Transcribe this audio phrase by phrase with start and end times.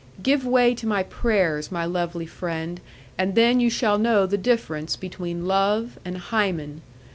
[0.23, 2.81] Give way to my prayers, my lovely friend,
[3.19, 6.81] and then you shall know the difference between Love and Hymen.